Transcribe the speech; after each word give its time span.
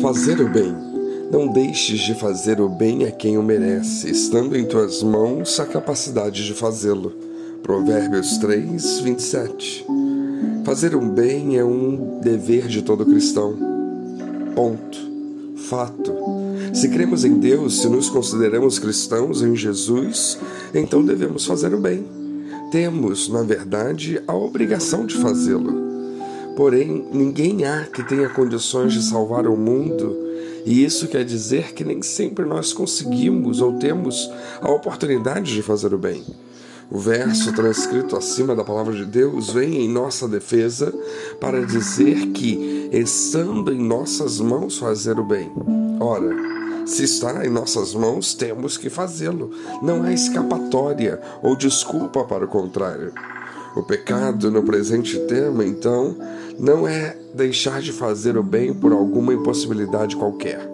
Fazer 0.00 0.40
o 0.40 0.48
bem. 0.48 0.74
Não 1.30 1.48
deixes 1.48 2.00
de 2.00 2.14
fazer 2.14 2.60
o 2.60 2.68
bem 2.68 3.04
a 3.04 3.10
quem 3.10 3.38
o 3.38 3.42
merece, 3.42 4.10
estando 4.10 4.56
em 4.56 4.64
tuas 4.64 5.02
mãos 5.02 5.58
a 5.58 5.64
capacidade 5.64 6.44
de 6.44 6.52
fazê-lo. 6.52 7.12
Provérbios 7.62 8.36
3, 8.38 9.00
27. 9.00 9.86
Fazer 10.64 10.94
um 10.94 11.08
bem 11.08 11.56
é 11.56 11.64
um 11.64 12.20
dever 12.20 12.66
de 12.66 12.82
todo 12.82 13.06
cristão. 13.06 13.56
Ponto. 14.54 14.98
Fato. 15.56 16.12
Se 16.74 16.88
cremos 16.88 17.24
em 17.24 17.38
Deus, 17.38 17.80
se 17.80 17.88
nos 17.88 18.10
consideramos 18.10 18.78
cristãos 18.78 19.42
em 19.42 19.54
Jesus, 19.54 20.38
então 20.74 21.04
devemos 21.04 21.46
fazer 21.46 21.72
o 21.72 21.78
bem. 21.78 22.04
Temos, 22.70 23.28
na 23.28 23.42
verdade, 23.42 24.20
a 24.26 24.34
obrigação 24.34 25.06
de 25.06 25.16
fazê-lo. 25.16 25.91
Porém, 26.56 27.06
ninguém 27.12 27.64
há 27.64 27.84
que 27.84 28.02
tenha 28.02 28.28
condições 28.28 28.92
de 28.92 29.02
salvar 29.02 29.46
o 29.46 29.56
mundo, 29.56 30.16
e 30.64 30.84
isso 30.84 31.08
quer 31.08 31.24
dizer 31.24 31.72
que 31.72 31.84
nem 31.84 32.02
sempre 32.02 32.44
nós 32.44 32.72
conseguimos 32.72 33.60
ou 33.60 33.78
temos 33.78 34.30
a 34.60 34.70
oportunidade 34.70 35.52
de 35.52 35.62
fazer 35.62 35.92
o 35.92 35.98
bem. 35.98 36.24
O 36.90 36.98
verso 36.98 37.54
transcrito 37.54 38.16
acima 38.16 38.54
da 38.54 38.62
palavra 38.62 38.94
de 38.94 39.06
Deus 39.06 39.50
vem 39.50 39.82
em 39.82 39.88
nossa 39.88 40.28
defesa 40.28 40.92
para 41.40 41.64
dizer 41.64 42.28
que, 42.32 42.90
estando 42.92 43.72
em 43.72 43.78
nossas 43.78 44.38
mãos 44.38 44.76
fazer 44.76 45.18
o 45.18 45.24
bem. 45.24 45.50
Ora, 45.98 46.36
se 46.84 47.04
está 47.04 47.46
em 47.46 47.48
nossas 47.48 47.94
mãos, 47.94 48.34
temos 48.34 48.76
que 48.76 48.90
fazê-lo. 48.90 49.50
Não 49.82 50.02
há 50.02 50.12
escapatória 50.12 51.18
ou 51.42 51.56
desculpa 51.56 52.24
para 52.24 52.44
o 52.44 52.48
contrário. 52.48 53.12
O 53.74 53.82
pecado 53.82 54.50
no 54.50 54.62
presente 54.62 55.18
tema, 55.20 55.64
então, 55.64 56.14
não 56.58 56.86
é 56.86 57.16
deixar 57.34 57.80
de 57.80 57.90
fazer 57.90 58.36
o 58.36 58.42
bem 58.42 58.74
por 58.74 58.92
alguma 58.92 59.32
impossibilidade 59.32 60.14
qualquer, 60.14 60.68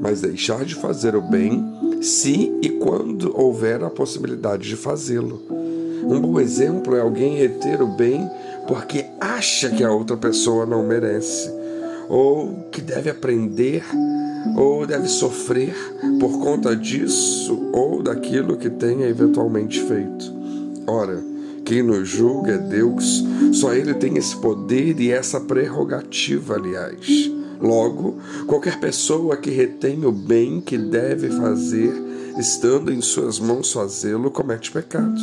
mas 0.00 0.20
deixar 0.20 0.64
de 0.64 0.74
fazer 0.74 1.14
o 1.14 1.22
bem 1.22 1.62
se 2.02 2.52
e 2.60 2.68
quando 2.70 3.32
houver 3.38 3.84
a 3.84 3.90
possibilidade 3.90 4.68
de 4.68 4.74
fazê-lo. 4.74 5.40
Um 6.02 6.20
bom 6.20 6.40
exemplo 6.40 6.96
é 6.96 7.00
alguém 7.00 7.36
reter 7.36 7.80
o 7.80 7.86
bem 7.86 8.28
porque 8.66 9.04
acha 9.20 9.70
que 9.70 9.84
a 9.84 9.92
outra 9.92 10.16
pessoa 10.16 10.66
não 10.66 10.84
merece, 10.84 11.50
ou 12.08 12.66
que 12.72 12.80
deve 12.80 13.10
aprender, 13.10 13.84
ou 14.56 14.86
deve 14.86 15.06
sofrer 15.08 15.74
por 16.18 16.38
conta 16.40 16.74
disso 16.74 17.70
ou 17.72 18.02
daquilo 18.02 18.56
que 18.56 18.70
tenha 18.70 19.06
eventualmente 19.06 19.80
feito. 19.80 20.34
Ora, 20.86 21.29
quem 21.70 21.84
nos 21.84 22.08
julga 22.08 22.54
é 22.54 22.58
Deus. 22.58 23.24
Só 23.52 23.72
Ele 23.72 23.94
tem 23.94 24.16
esse 24.16 24.34
poder 24.36 25.00
e 25.00 25.12
essa 25.12 25.38
prerrogativa, 25.38 26.56
aliás. 26.56 27.30
Logo, 27.60 28.18
qualquer 28.48 28.80
pessoa 28.80 29.36
que 29.36 29.50
retém 29.50 30.04
o 30.04 30.10
bem 30.10 30.60
que 30.60 30.76
deve 30.76 31.30
fazer, 31.30 31.92
estando 32.36 32.92
em 32.92 33.00
suas 33.00 33.38
mãos 33.38 33.72
fazê-lo, 33.72 34.32
comete 34.32 34.72
pecado, 34.72 35.20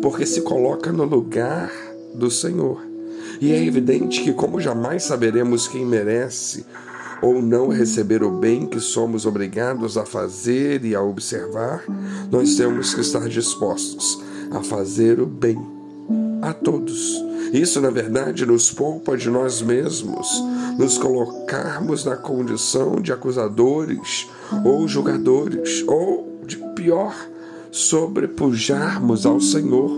porque 0.00 0.24
se 0.24 0.42
coloca 0.42 0.92
no 0.92 1.02
lugar 1.02 1.72
do 2.14 2.30
Senhor. 2.30 2.80
E 3.40 3.50
é 3.50 3.60
evidente 3.64 4.22
que, 4.22 4.32
como 4.32 4.60
jamais 4.60 5.02
saberemos 5.02 5.66
quem 5.66 5.84
merece 5.84 6.64
ou 7.20 7.42
não 7.42 7.70
receber 7.70 8.22
o 8.22 8.38
bem 8.38 8.68
que 8.68 8.78
somos 8.78 9.26
obrigados 9.26 9.98
a 9.98 10.06
fazer 10.06 10.84
e 10.84 10.94
a 10.94 11.02
observar, 11.02 11.82
nós 12.30 12.54
temos 12.54 12.94
que 12.94 13.00
estar 13.00 13.28
dispostos 13.28 14.22
a 14.52 14.62
fazer 14.62 15.18
o 15.18 15.26
bem 15.26 15.77
a 16.48 16.54
todos. 16.54 17.22
Isso, 17.52 17.80
na 17.80 17.90
verdade, 17.90 18.44
nos 18.44 18.70
poupa 18.70 19.16
de 19.16 19.30
nós 19.30 19.62
mesmos, 19.62 20.28
nos 20.78 20.98
colocarmos 20.98 22.04
na 22.04 22.16
condição 22.16 22.96
de 22.96 23.12
acusadores 23.12 24.28
ou 24.64 24.86
julgadores, 24.86 25.82
ou, 25.86 26.40
de 26.46 26.56
pior, 26.74 27.14
sobrepujarmos 27.70 29.24
ao 29.24 29.40
Senhor, 29.40 29.90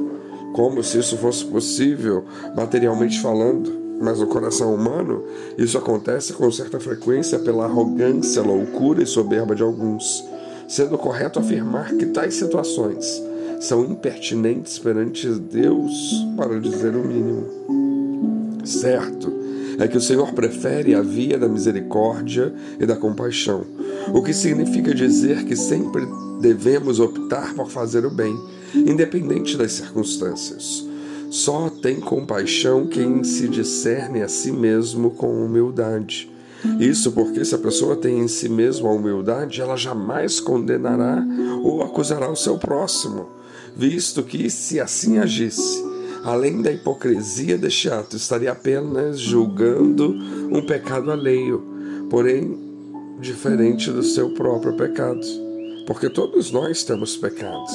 como 0.54 0.82
se 0.82 0.98
isso 0.98 1.16
fosse 1.16 1.44
possível, 1.44 2.24
materialmente 2.56 3.20
falando. 3.20 3.78
Mas 4.00 4.18
no 4.18 4.26
coração 4.26 4.74
humano, 4.74 5.24
isso 5.58 5.76
acontece 5.76 6.32
com 6.32 6.50
certa 6.50 6.80
frequência 6.80 7.38
pela 7.38 7.64
arrogância, 7.64 8.42
loucura 8.42 9.02
e 9.02 9.06
soberba 9.06 9.54
de 9.54 9.62
alguns, 9.62 10.24
sendo 10.66 10.96
correto 10.96 11.38
afirmar 11.38 11.94
que 11.94 12.06
tais 12.06 12.34
situações 12.34 13.29
são 13.60 13.84
impertinentes 13.84 14.78
perante 14.78 15.28
Deus, 15.28 16.24
para 16.34 16.58
dizer 16.58 16.96
o 16.96 17.06
mínimo. 17.06 17.46
Certo 18.64 19.30
é 19.78 19.86
que 19.86 19.98
o 19.98 20.00
Senhor 20.00 20.32
prefere 20.32 20.94
a 20.94 21.02
via 21.02 21.38
da 21.38 21.48
misericórdia 21.48 22.52
e 22.78 22.86
da 22.86 22.96
compaixão, 22.96 23.64
o 24.12 24.22
que 24.22 24.32
significa 24.32 24.94
dizer 24.94 25.44
que 25.44 25.54
sempre 25.54 26.06
devemos 26.40 27.00
optar 27.00 27.54
por 27.54 27.70
fazer 27.70 28.04
o 28.04 28.10
bem, 28.10 28.34
independente 28.74 29.56
das 29.56 29.72
circunstâncias. 29.72 30.86
Só 31.30 31.70
tem 31.70 32.00
compaixão 32.00 32.86
quem 32.86 33.22
se 33.22 33.46
discerne 33.46 34.22
a 34.22 34.28
si 34.28 34.50
mesmo 34.50 35.10
com 35.10 35.44
humildade. 35.44 36.30
Isso 36.78 37.12
porque, 37.12 37.44
se 37.44 37.54
a 37.54 37.58
pessoa 37.58 37.96
tem 37.96 38.18
em 38.18 38.28
si 38.28 38.48
mesmo 38.48 38.88
a 38.88 38.92
humildade, 38.92 39.60
ela 39.60 39.76
jamais 39.76 40.40
condenará 40.40 41.24
ou 41.62 41.82
acusará 41.82 42.30
o 42.30 42.36
seu 42.36 42.58
próximo 42.58 43.39
visto 43.76 44.22
que, 44.22 44.50
se 44.50 44.80
assim 44.80 45.18
agisse, 45.18 45.82
além 46.24 46.60
da 46.62 46.70
hipocrisia 46.70 47.56
deste 47.56 47.90
ato, 47.90 48.16
estaria 48.16 48.52
apenas 48.52 49.18
julgando 49.18 50.14
um 50.50 50.60
pecado 50.62 51.10
alheio, 51.10 51.62
porém 52.08 52.58
diferente 53.20 53.90
do 53.90 54.02
seu 54.02 54.30
próprio 54.30 54.76
pecado. 54.76 55.20
Porque 55.86 56.08
todos 56.08 56.50
nós 56.50 56.84
temos 56.84 57.16
pecados. 57.16 57.72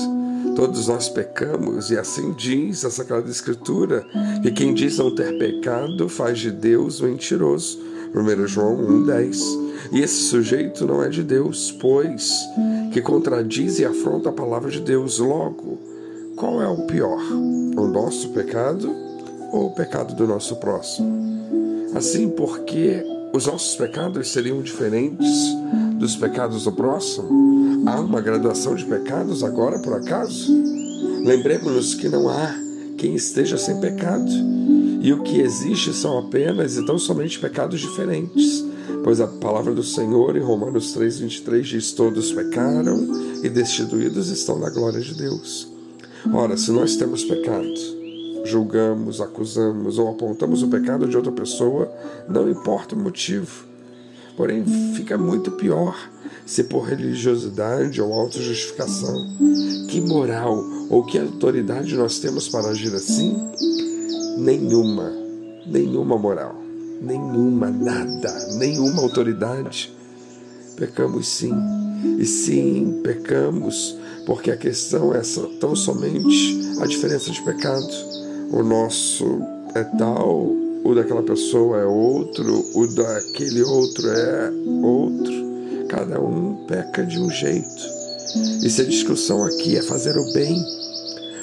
Todos 0.56 0.88
nós 0.88 1.10
pecamos, 1.10 1.92
e 1.92 1.98
assim 1.98 2.32
diz 2.32 2.86
a 2.86 2.90
Sagrada 2.90 3.30
Escritura, 3.30 4.08
que 4.42 4.52
quem 4.52 4.74
diz 4.74 4.98
não 4.98 5.14
ter 5.14 5.38
pecado 5.38 6.08
faz 6.08 6.40
de 6.40 6.50
Deus 6.50 7.02
mentiroso. 7.02 7.78
1 8.16 8.48
João 8.48 8.78
1,10. 8.78 9.66
E 9.92 10.02
esse 10.02 10.24
sujeito 10.24 10.86
não 10.86 11.04
é 11.04 11.10
de 11.10 11.22
Deus, 11.22 11.72
pois 11.72 12.32
que 12.92 13.02
contradiz 13.02 13.78
e 13.80 13.86
afronta 13.86 14.30
a 14.30 14.34
palavra 14.34 14.72
de 14.72 14.80
Deus. 14.80 15.20
Logo, 15.20 15.78
qual 16.36 16.62
é 16.62 16.68
o 16.68 16.88
pior? 16.88 17.22
O 17.78 17.88
nosso 17.88 18.30
pecado 18.30 18.90
ou 19.52 19.68
o 19.68 19.76
pecado 19.76 20.16
do 20.16 20.26
nosso 20.26 20.56
próximo? 20.58 21.36
Assim, 21.94 22.30
porque 22.30 23.04
os 23.34 23.46
nossos 23.46 23.76
pecados 23.76 24.32
seriam 24.32 24.62
diferentes 24.62 25.28
dos 26.00 26.16
pecados 26.16 26.64
do 26.64 26.72
próximo? 26.72 27.84
Há 27.86 28.00
uma 28.00 28.22
graduação 28.22 28.76
de 28.76 28.86
pecados 28.86 29.44
agora, 29.44 29.80
por 29.80 29.94
acaso? 29.94 30.54
Lembremos-nos 31.24 31.96
que 31.96 32.10
não 32.10 32.30
há 32.30 32.56
quem 32.98 33.16
esteja 33.16 33.58
sem 33.58 33.80
pecado. 33.80 34.32
E 35.06 35.14
o 35.14 35.22
que 35.24 35.40
existe 35.40 35.94
são 35.94 36.18
apenas 36.18 36.76
e 36.76 36.86
tão 36.86 36.98
somente 36.98 37.40
pecados 37.40 37.80
diferentes 37.80 38.66
Pois 39.06 39.22
a 39.22 39.28
palavra 39.28 39.72
do 39.72 39.84
Senhor 39.84 40.36
em 40.36 40.40
Romanos 40.40 40.98
3,23 40.98 41.62
diz: 41.62 41.92
Todos 41.92 42.32
pecaram 42.32 43.08
e 43.44 43.50
destituídos 43.50 44.30
estão 44.30 44.60
da 44.60 44.68
glória 44.72 45.00
de 45.00 45.14
Deus. 45.14 45.68
Ora, 46.34 46.58
se 46.58 46.72
nós 46.72 46.96
temos 46.96 47.24
pecado, 47.24 47.70
julgamos, 48.46 49.22
acusamos 49.22 50.00
ou 50.00 50.10
apontamos 50.10 50.64
o 50.64 50.70
pecado 50.70 51.08
de 51.08 51.16
outra 51.16 51.32
pessoa, 51.32 51.88
não 52.28 52.50
importa 52.50 52.96
o 52.96 53.00
motivo. 53.00 53.66
Porém, 54.36 54.66
fica 54.96 55.20
muito 55.20 55.52
pior 55.52 55.96
se 56.44 56.64
por 56.64 56.86
religiosidade 56.86 58.02
ou 58.02 58.12
autojustificação. 58.12 59.24
Que 59.88 60.02
moral 60.02 60.64
ou 60.90 61.06
que 61.06 61.20
autoridade 61.20 61.96
nós 61.96 62.18
temos 62.18 62.50
para 62.50 62.70
agir 62.70 62.92
assim? 62.96 63.38
Nenhuma, 64.38 65.12
nenhuma 65.66 66.18
moral 66.18 66.66
nenhuma, 67.02 67.70
nada, 67.70 68.48
nenhuma 68.58 69.02
autoridade. 69.02 69.94
Pecamos 70.76 71.28
sim, 71.28 71.54
e 72.20 72.26
sim, 72.26 73.02
pecamos, 73.04 73.98
porque 74.26 74.52
a 74.52 74.58
questão 74.58 75.14
é 75.14 75.22
tão 75.60 75.76
somente 75.76 76.60
a 76.82 76.86
diferença 76.86 77.32
de 77.32 77.42
pecado. 77.42 77.88
O 78.52 78.62
nosso 78.62 79.40
é 79.74 79.84
tal, 79.98 80.48
o 80.84 80.94
daquela 80.94 81.24
pessoa 81.24 81.80
é 81.80 81.86
outro, 81.86 82.66
o 82.74 82.88
daquele 82.88 83.64
outro 83.64 84.08
é 84.10 84.52
outro. 84.84 85.46
Cada 85.88 86.20
um 86.20 86.66
peca 86.68 87.06
de 87.06 87.20
um 87.20 87.30
jeito. 87.30 87.96
E 88.62 88.70
se 88.70 88.82
a 88.82 88.86
discussão 88.86 89.46
aqui 89.46 89.78
é 89.78 89.82
fazer 89.82 90.18
o 90.18 90.34
bem, 90.34 90.62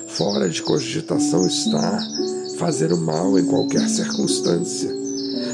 fora 0.08 0.48
de 0.48 0.62
cogitação 0.62 1.46
está 1.46 1.98
fazer 2.62 2.92
o 2.92 2.96
mal 2.96 3.36
em 3.36 3.44
qualquer 3.44 3.88
circunstância. 3.88 4.88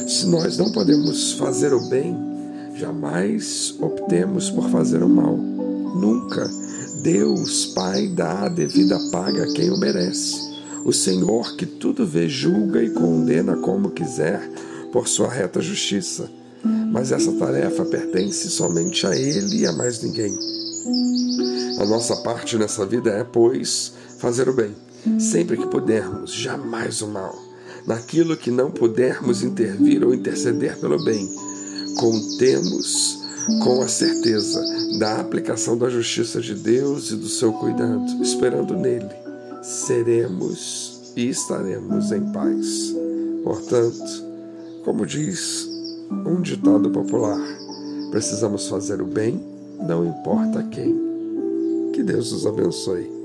Se 0.06 0.26
nós 0.26 0.58
não 0.58 0.70
podemos 0.70 1.32
fazer 1.32 1.72
o 1.72 1.88
bem, 1.88 2.14
jamais 2.74 3.74
optemos 3.80 4.50
por 4.50 4.68
fazer 4.68 5.02
o 5.02 5.08
mal. 5.08 5.34
Nunca. 5.34 6.50
Deus, 7.02 7.64
Pai, 7.64 8.08
dá 8.08 8.42
a 8.42 8.48
devida 8.50 8.98
paga 9.10 9.44
a 9.44 9.52
quem 9.54 9.70
o 9.70 9.78
merece. 9.78 10.36
O 10.84 10.92
Senhor, 10.92 11.56
que 11.56 11.64
tudo 11.64 12.06
vê, 12.06 12.28
julga 12.28 12.82
e 12.82 12.90
condena 12.90 13.56
como 13.56 13.88
quiser, 13.88 14.46
por 14.92 15.08
sua 15.08 15.30
reta 15.30 15.62
justiça. 15.62 16.28
mas 16.92 17.10
essa 17.10 17.32
tarefa 17.32 17.86
pertence 17.86 18.50
somente 18.50 19.06
a 19.06 19.16
Ele 19.16 19.62
e 19.62 19.66
a 19.66 19.72
mais 19.72 20.02
ninguém. 20.02 20.36
A 21.80 21.86
nossa 21.86 22.16
parte 22.16 22.58
nessa 22.58 22.84
vida 22.84 23.08
é, 23.10 23.24
pois, 23.24 23.94
fazer 24.18 24.46
o 24.48 24.52
bem, 24.52 24.74
sempre 25.18 25.56
que 25.56 25.66
pudermos, 25.66 26.32
jamais 26.32 27.02
o 27.02 27.08
mal. 27.08 27.34
Naquilo 27.86 28.36
que 28.36 28.50
não 28.50 28.70
pudermos 28.70 29.42
intervir 29.42 30.04
ou 30.04 30.14
interceder 30.14 30.78
pelo 30.78 31.02
bem, 31.04 31.28
contemos 31.96 33.18
com 33.62 33.80
a 33.80 33.88
certeza 33.88 34.62
da 34.98 35.20
aplicação 35.20 35.76
da 35.76 35.88
justiça 35.88 36.40
de 36.40 36.54
Deus 36.54 37.10
e 37.10 37.16
do 37.16 37.28
seu 37.28 37.52
cuidado, 37.52 38.22
esperando 38.22 38.76
nele, 38.76 39.08
seremos 39.62 41.12
e 41.16 41.28
estaremos 41.28 42.12
em 42.12 42.20
paz. 42.32 42.94
Portanto, 43.42 44.24
como 44.84 45.06
diz 45.06 45.68
um 46.10 46.40
ditado 46.42 46.90
popular, 46.90 47.40
precisamos 48.10 48.68
fazer 48.68 49.00
o 49.00 49.06
bem, 49.06 49.42
não 49.86 50.06
importa 50.06 50.62
quem. 50.64 50.94
Que 51.92 52.02
Deus 52.02 52.32
os 52.32 52.46
abençoe. 52.46 53.17